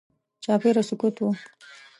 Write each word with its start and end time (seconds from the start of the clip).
چاپېره 0.43 0.83
سکوت 0.89 1.15
و. 1.25 1.27